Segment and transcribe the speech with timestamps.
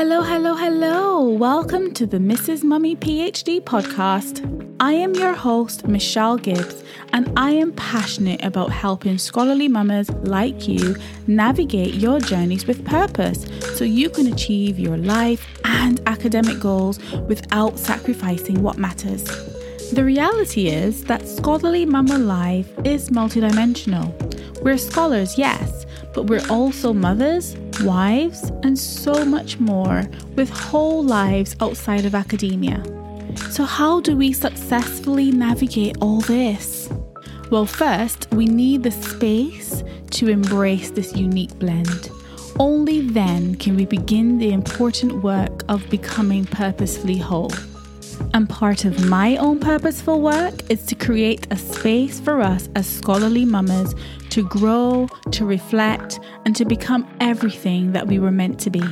[0.00, 1.28] Hello, hello, hello.
[1.28, 2.62] Welcome to the Mrs.
[2.62, 4.46] Mummy PhD podcast.
[4.78, 10.68] I am your host, Michelle Gibbs, and I am passionate about helping scholarly mamas like
[10.68, 10.94] you
[11.26, 13.44] navigate your journeys with purpose
[13.76, 19.24] so you can achieve your life and academic goals without sacrificing what matters.
[19.90, 24.14] The reality is that scholarly mama life is multidimensional.
[24.62, 30.04] We're scholars, yes, but we're also mothers, wives, and so much more
[30.36, 32.82] with whole lives outside of academia.
[33.50, 36.90] So, how do we successfully navigate all this?
[37.50, 42.10] Well, first, we need the space to embrace this unique blend.
[42.58, 47.52] Only then can we begin the important work of becoming purposefully whole.
[48.34, 52.86] And part of my own purposeful work is to create a space for us as
[52.86, 53.94] scholarly mamas
[54.30, 58.82] to grow, to reflect, and to become everything that we were meant to be.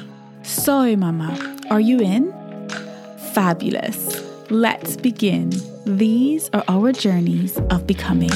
[0.43, 2.33] So, mama, are you in?
[3.33, 4.23] Fabulous.
[4.51, 5.53] Let's begin.
[5.85, 8.31] These are our journeys of becoming.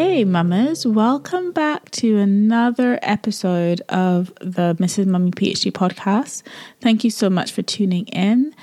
[0.00, 5.06] Hey, mamas, welcome back to another episode of the Mrs.
[5.06, 6.44] Mummy PhD podcast.
[6.80, 8.54] Thank you so much for tuning in.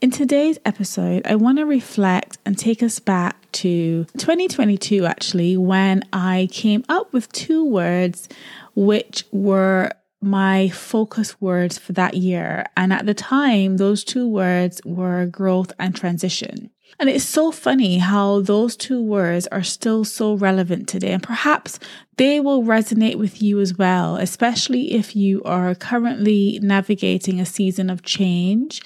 [0.00, 6.04] In today's episode, I want to reflect and take us back to 2022, actually, when
[6.12, 8.28] I came up with two words
[8.76, 12.66] which were my focus words for that year.
[12.76, 16.70] And at the time, those two words were growth and transition.
[16.98, 21.12] And it's so funny how those two words are still so relevant today.
[21.12, 21.78] And perhaps
[22.16, 27.90] they will resonate with you as well, especially if you are currently navigating a season
[27.90, 28.82] of change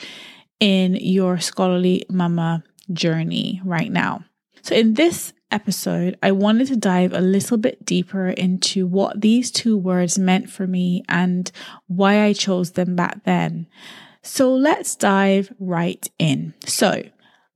[0.61, 4.25] in your scholarly mama journey right now.
[4.63, 9.51] So, in this episode, I wanted to dive a little bit deeper into what these
[9.51, 11.51] two words meant for me and
[11.87, 13.67] why I chose them back then.
[14.23, 16.55] So, let's dive right in.
[16.67, 17.03] So,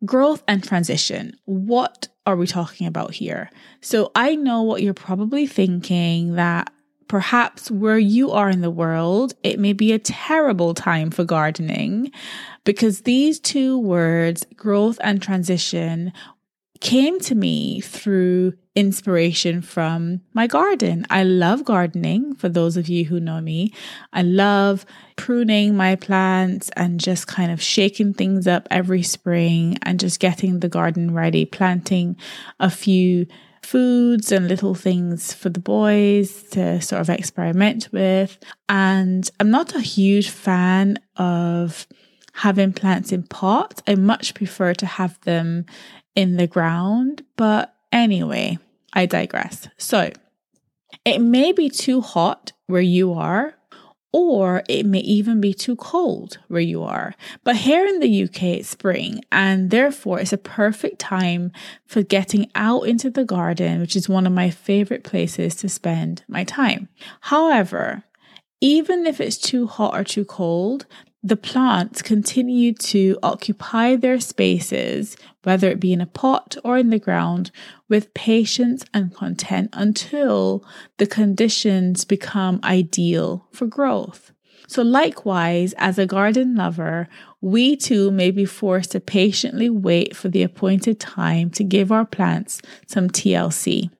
[0.04, 1.36] Growth and transition.
[1.44, 3.50] What are we talking about here?
[3.80, 6.72] So I know what you're probably thinking that
[7.08, 12.10] perhaps where you are in the world, it may be a terrible time for gardening
[12.64, 16.12] because these two words, growth and transition,
[16.82, 21.06] came to me through inspiration from my garden.
[21.10, 23.72] I love gardening, for those of you who know me.
[24.12, 24.84] I love
[25.14, 30.58] pruning my plants and just kind of shaking things up every spring and just getting
[30.58, 32.16] the garden ready, planting
[32.58, 33.26] a few
[33.62, 38.38] foods and little things for the boys to sort of experiment with.
[38.68, 41.86] And I'm not a huge fan of
[42.32, 43.82] having plants in pots.
[43.86, 45.66] I much prefer to have them
[46.14, 47.24] in the ground.
[47.36, 48.58] But anyway,
[48.92, 49.68] I digress.
[49.76, 50.10] So
[51.04, 53.54] it may be too hot where you are,
[54.12, 57.14] or it may even be too cold where you are.
[57.44, 61.50] But here in the UK, it's spring, and therefore it's a perfect time
[61.86, 66.24] for getting out into the garden, which is one of my favorite places to spend
[66.28, 66.88] my time.
[67.22, 68.04] However,
[68.60, 70.86] even if it's too hot or too cold,
[71.22, 76.90] the plants continue to occupy their spaces, whether it be in a pot or in
[76.90, 77.52] the ground,
[77.88, 80.64] with patience and content until
[80.98, 84.32] the conditions become ideal for growth.
[84.66, 87.08] So, likewise, as a garden lover,
[87.40, 92.06] we too may be forced to patiently wait for the appointed time to give our
[92.06, 93.90] plants some TLC.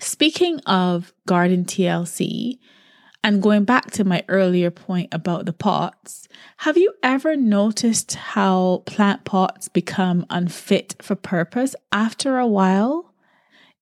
[0.00, 2.58] Speaking of garden TLC,
[3.24, 8.82] and going back to my earlier point about the pots, have you ever noticed how
[8.86, 13.12] plant pots become unfit for purpose after a while?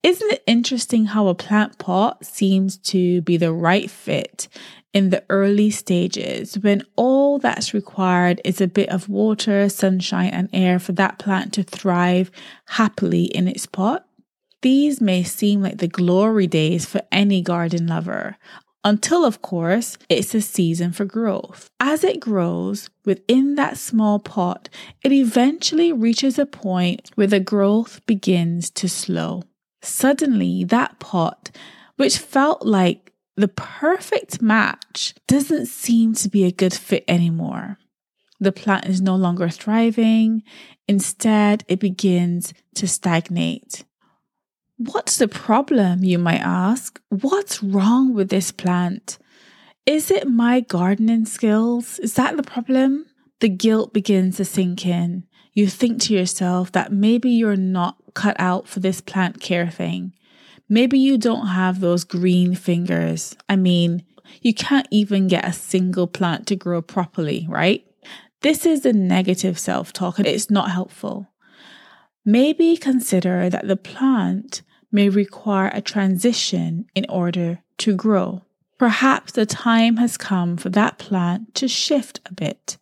[0.03, 4.49] Isn't it interesting how a plant pot seems to be the right fit
[4.95, 10.49] in the early stages when all that's required is a bit of water, sunshine, and
[10.53, 12.31] air for that plant to thrive
[12.67, 14.07] happily in its pot?
[14.63, 18.37] These may seem like the glory days for any garden lover,
[18.87, 21.69] until, of course, it's a season for growth.
[21.81, 24.69] As it grows within that small pot,
[25.03, 29.43] it eventually reaches a point where the growth begins to slow.
[29.83, 31.51] Suddenly, that pot,
[31.97, 37.79] which felt like the perfect match, doesn't seem to be a good fit anymore.
[38.39, 40.45] The plant is no longer thriving.
[40.87, 43.85] Instead, it begins to stagnate.
[44.79, 47.01] What's the problem, you might ask?
[47.09, 49.17] What's wrong with this plant?
[49.87, 51.99] Is it my gardening skills?
[52.01, 53.07] Is that the problem?
[53.41, 55.25] The guilt begins to sink in.
[55.55, 60.13] You think to yourself that maybe you're not cut out for this plant care thing.
[60.69, 63.35] Maybe you don't have those green fingers.
[63.49, 64.05] I mean,
[64.43, 67.83] you can't even get a single plant to grow properly, right?
[68.43, 71.29] This is the negative self talk and it's not helpful.
[72.27, 78.43] Maybe consider that the plant may require a transition in order to grow.
[78.79, 82.77] Perhaps the time has come for that plant to shift a bit.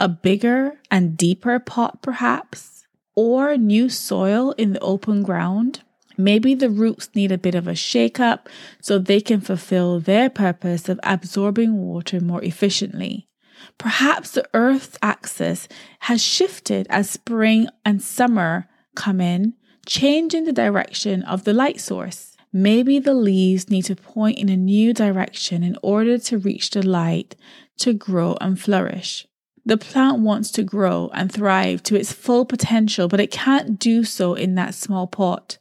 [0.00, 5.82] A bigger and deeper pot, perhaps, or new soil in the open ground.
[6.16, 8.48] Maybe the roots need a bit of a shake up
[8.80, 13.28] so they can fulfill their purpose of absorbing water more efficiently.
[13.76, 15.68] Perhaps the Earth's axis
[16.00, 19.54] has shifted as spring and summer come in,
[19.88, 22.36] changing the direction of the light source.
[22.52, 26.86] Maybe the leaves need to point in a new direction in order to reach the
[26.86, 27.34] light
[27.78, 29.26] to grow and flourish.
[29.64, 34.04] The plant wants to grow and thrive to its full potential, but it can't do
[34.04, 35.58] so in that small pot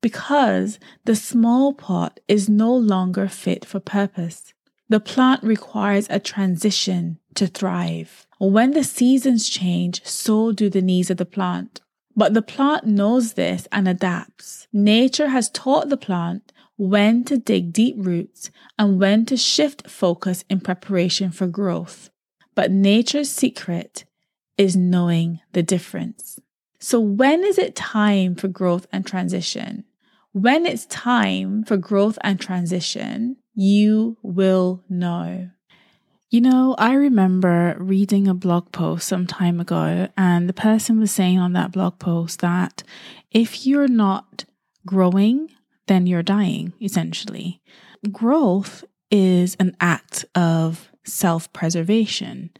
[0.00, 4.52] because the small pot is no longer fit for purpose.
[4.88, 8.26] The plant requires a transition to thrive.
[8.38, 11.80] When the seasons change, so do the needs of the plant.
[12.16, 14.66] But the plant knows this and adapts.
[14.72, 20.44] Nature has taught the plant when to dig deep roots and when to shift focus
[20.48, 22.10] in preparation for growth.
[22.54, 24.04] But nature's secret
[24.56, 26.40] is knowing the difference.
[26.78, 29.84] So, when is it time for growth and transition?
[30.32, 35.50] When it's time for growth and transition, you will know.
[36.36, 41.10] You know, I remember reading a blog post some time ago, and the person was
[41.10, 42.82] saying on that blog post that
[43.30, 44.44] if you're not
[44.84, 45.48] growing,
[45.86, 47.62] then you're dying, essentially.
[48.12, 52.50] Growth is an act of self preservation.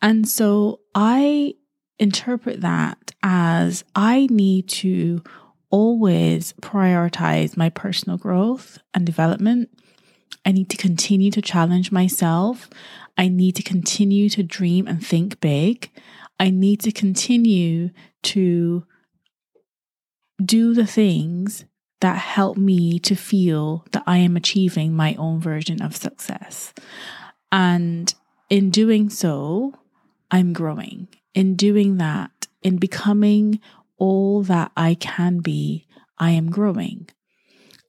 [0.00, 1.52] And so I
[1.98, 5.22] interpret that as I need to
[5.68, 9.68] always prioritize my personal growth and development
[10.44, 12.68] I need to continue to challenge myself.
[13.16, 15.90] I need to continue to dream and think big.
[16.40, 17.90] I need to continue
[18.24, 18.84] to
[20.44, 21.64] do the things
[22.00, 26.74] that help me to feel that I am achieving my own version of success.
[27.52, 28.12] And
[28.50, 29.74] in doing so,
[30.30, 31.08] I'm growing.
[31.34, 33.60] In doing that, in becoming
[33.98, 35.86] all that I can be,
[36.18, 37.08] I am growing.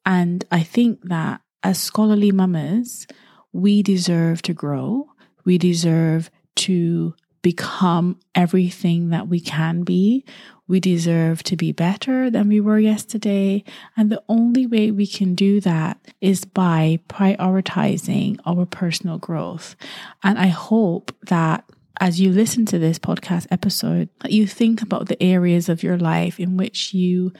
[0.06, 3.08] And I think that as scholarly mamas,
[3.52, 5.10] we deserve to grow.
[5.46, 10.24] We deserve to become everything that we can be.
[10.68, 13.64] We deserve to be better than we were yesterday.
[13.98, 19.76] And the only way we can do that is by prioritizing our personal growth.
[20.24, 21.66] And I hope that
[22.00, 26.40] as you listen to this podcast episode, you think about the areas of your life
[26.40, 27.34] in which you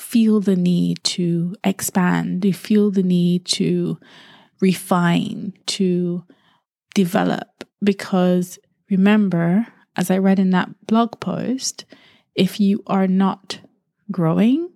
[0.00, 3.98] feel the need to expand, you feel the need to
[4.60, 6.24] refine, to
[6.94, 7.64] develop.
[7.82, 8.58] Because
[8.90, 9.66] remember,
[9.96, 11.84] as I read in that blog post,
[12.34, 13.60] if you are not
[14.10, 14.70] growing,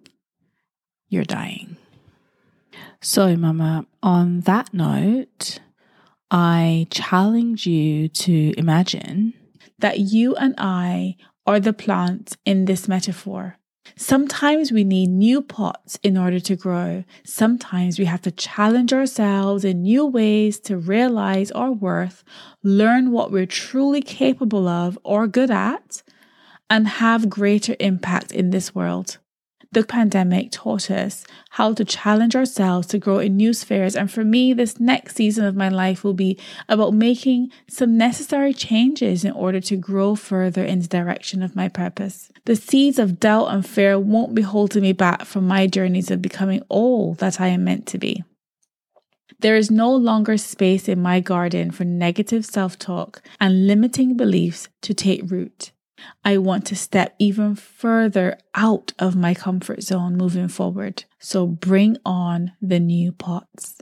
[1.08, 1.76] you're dying.
[3.00, 5.60] So, Mama, on that note,
[6.30, 9.34] I challenge you to imagine
[9.78, 11.16] that you and I
[11.46, 13.58] are the plants in this metaphor.
[13.96, 17.04] Sometimes we need new pots in order to grow.
[17.24, 22.24] Sometimes we have to challenge ourselves in new ways to realize our worth,
[22.62, 26.02] learn what we're truly capable of or good at,
[26.68, 29.18] and have greater impact in this world.
[29.74, 33.96] The pandemic taught us how to challenge ourselves to grow in new spheres.
[33.96, 36.38] And for me, this next season of my life will be
[36.68, 41.68] about making some necessary changes in order to grow further in the direction of my
[41.68, 42.30] purpose.
[42.44, 46.22] The seeds of doubt and fear won't be holding me back from my journeys of
[46.22, 48.22] becoming all that I am meant to be.
[49.40, 54.68] There is no longer space in my garden for negative self talk and limiting beliefs
[54.82, 55.72] to take root.
[56.24, 61.04] I want to step even further out of my comfort zone moving forward.
[61.18, 63.78] So bring on the new pots.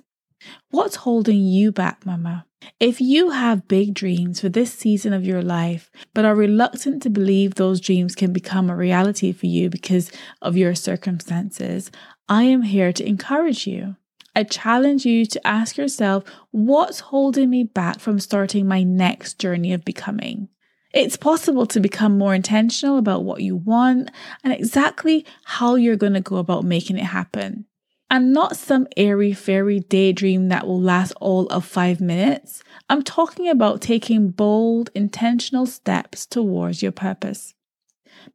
[0.71, 2.47] What's holding you back, Mama?
[2.79, 7.11] If you have big dreams for this season of your life, but are reluctant to
[7.11, 11.91] believe those dreams can become a reality for you because of your circumstances,
[12.29, 13.97] I am here to encourage you.
[14.35, 19.73] I challenge you to ask yourself what's holding me back from starting my next journey
[19.73, 20.49] of becoming?
[20.93, 24.11] It's possible to become more intentional about what you want
[24.45, 27.65] and exactly how you're going to go about making it happen.
[28.11, 32.63] And not some airy fairy daydream that will last all of five minutes.
[32.91, 37.55] I'm talking about taking bold, intentional steps towards your purpose.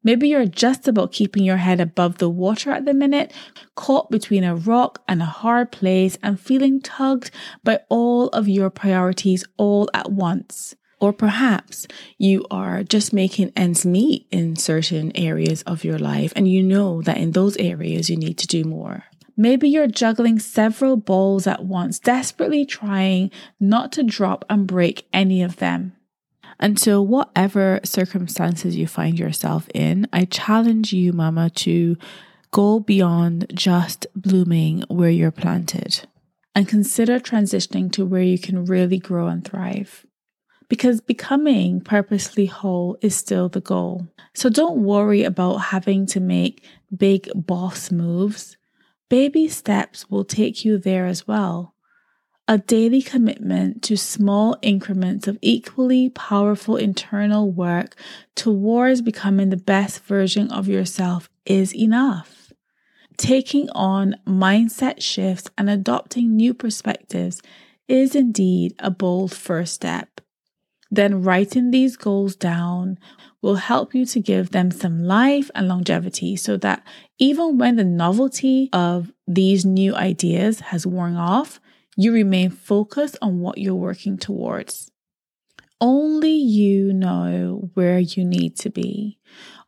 [0.03, 3.31] Maybe you're just about keeping your head above the water at the minute,
[3.75, 7.29] caught between a rock and a hard place and feeling tugged
[7.63, 10.75] by all of your priorities all at once.
[10.99, 11.87] Or perhaps
[12.17, 17.01] you are just making ends meet in certain areas of your life and you know
[17.03, 19.03] that in those areas you need to do more.
[19.39, 25.43] Maybe you're juggling several balls at once, desperately trying not to drop and break any
[25.43, 25.93] of them.
[26.59, 31.97] Until whatever circumstances you find yourself in, I challenge you, Mama, to
[32.49, 36.07] go beyond just blooming where you're planted
[36.55, 40.06] and consider transitioning to where you can really grow and thrive
[40.69, 44.07] because becoming purposely whole is still the goal.
[44.33, 48.57] So don't worry about having to make big boss moves.
[49.09, 51.73] Baby steps will take you there as well.
[52.49, 57.95] A daily commitment to small increments of equally powerful internal work
[58.35, 62.53] towards becoming the best version of yourself is enough.
[63.17, 67.41] Taking on mindset shifts and adopting new perspectives
[67.87, 70.21] is indeed a bold first step.
[70.89, 72.97] Then writing these goals down
[73.41, 76.85] will help you to give them some life and longevity so that
[77.19, 81.59] even when the novelty of these new ideas has worn off,
[81.95, 84.91] you remain focused on what you're working towards.
[85.79, 89.19] Only you know where you need to be.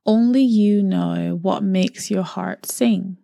[0.06, 3.18] Only you know what makes your heart sing.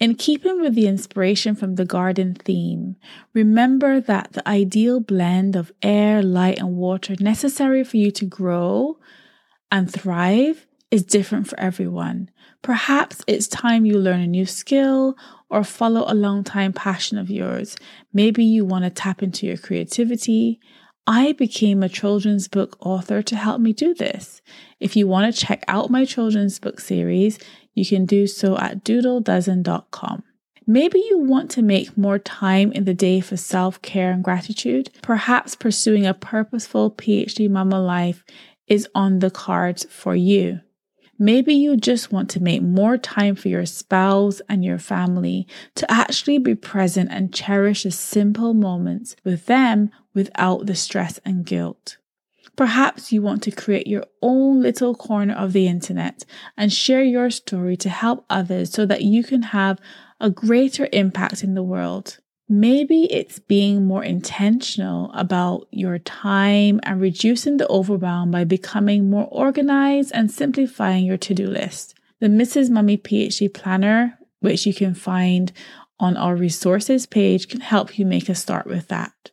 [0.00, 2.96] In keeping with the inspiration from the garden theme,
[3.34, 8.98] remember that the ideal blend of air, light, and water necessary for you to grow
[9.70, 12.30] and thrive is different for everyone.
[12.62, 15.16] Perhaps it's time you learn a new skill
[15.50, 17.76] or follow a long time passion of yours.
[18.10, 20.60] Maybe you want to tap into your creativity.
[21.06, 24.42] I became a children's book author to help me do this.
[24.78, 27.38] If you want to check out my children's book series,
[27.74, 30.22] you can do so at doodledozen.com.
[30.66, 34.90] Maybe you want to make more time in the day for self care and gratitude.
[35.02, 38.22] Perhaps pursuing a purposeful PhD mama life
[38.68, 40.60] is on the cards for you.
[41.22, 45.88] Maybe you just want to make more time for your spouse and your family to
[45.90, 51.98] actually be present and cherish the simple moments with them without the stress and guilt.
[52.56, 56.24] Perhaps you want to create your own little corner of the internet
[56.56, 59.78] and share your story to help others so that you can have
[60.20, 62.18] a greater impact in the world.
[62.52, 69.28] Maybe it's being more intentional about your time and reducing the overwhelm by becoming more
[69.30, 71.94] organized and simplifying your to do list.
[72.18, 72.68] The Mrs.
[72.68, 75.52] Mummy PhD Planner, which you can find
[76.00, 79.30] on our resources page, can help you make a start with that.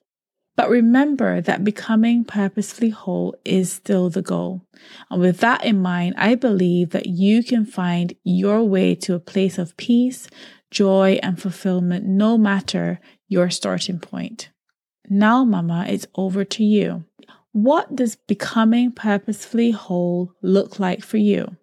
[0.56, 4.62] But remember that becoming purposefully whole is still the goal.
[5.10, 9.20] And with that in mind, I believe that you can find your way to a
[9.20, 10.28] place of peace,
[10.72, 14.50] joy, and fulfillment no matter your starting point.
[15.10, 17.06] Now, Mama, it's over to you.
[17.52, 21.58] What does becoming purposefully whole look like for you?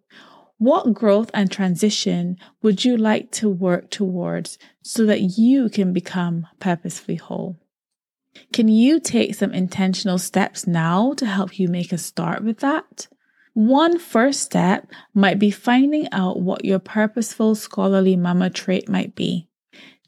[0.59, 6.47] What growth and transition would you like to work towards so that you can become
[6.59, 7.57] purposefully whole?
[8.53, 13.09] Can you take some intentional steps now to help you make a start with that?
[13.55, 19.49] One first step might be finding out what your purposeful scholarly mama trait might be.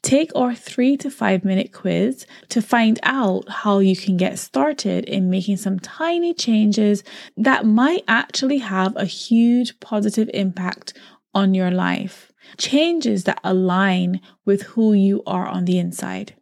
[0.01, 5.05] Take our three to five minute quiz to find out how you can get started
[5.05, 7.03] in making some tiny changes
[7.37, 10.93] that might actually have a huge positive impact
[11.33, 12.33] on your life.
[12.57, 16.35] Changes that align with who you are on the inside.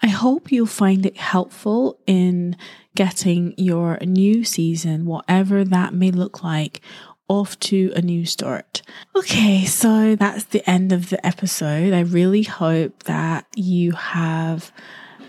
[0.00, 2.56] I hope you'll find it helpful in
[2.98, 6.80] getting your new season, whatever that may look like,
[7.28, 8.82] off to a new start.
[9.14, 11.92] Okay, so that's the end of the episode.
[11.92, 14.72] I really hope that you have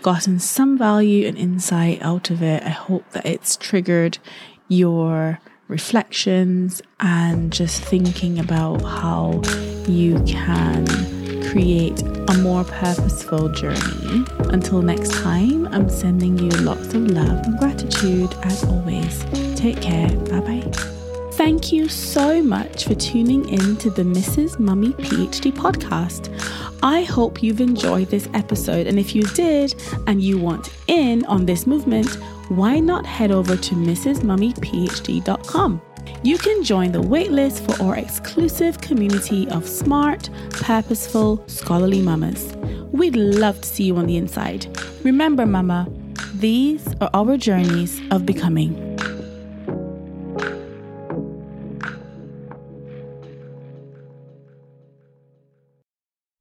[0.02, 2.64] gotten some value and insight out of it.
[2.64, 4.18] I hope that it's triggered
[4.66, 9.42] your reflections and just thinking about how
[9.86, 11.19] you can
[11.50, 14.24] create a more purposeful journey.
[14.50, 19.24] Until next time, I'm sending you lots of love and gratitude as always.
[19.56, 20.08] Take care.
[20.08, 20.70] Bye bye.
[21.34, 24.58] Thank you so much for tuning in to the Mrs.
[24.58, 26.28] Mummy PhD podcast.
[26.82, 29.74] I hope you've enjoyed this episode, and if you did
[30.06, 32.08] and you want in on this movement,
[32.48, 35.82] why not head over to mrsmummyphd.com?
[36.22, 42.54] You can join the waitlist for our exclusive community of smart, purposeful, scholarly mamas.
[42.92, 44.66] We'd love to see you on the inside.
[45.02, 45.88] Remember, mama,
[46.34, 48.89] these are our journeys of becoming.